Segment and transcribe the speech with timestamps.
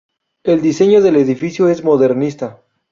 [0.43, 2.63] El diseño del edificio es modernista.